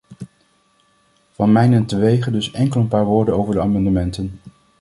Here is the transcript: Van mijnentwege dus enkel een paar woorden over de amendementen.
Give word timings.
Van 1.35 1.51
mijnentwege 1.51 2.31
dus 2.31 2.51
enkel 2.51 2.81
een 2.81 2.87
paar 2.87 3.05
woorden 3.05 3.33
over 3.37 3.53
de 3.53 3.61
amendementen. 3.61 4.39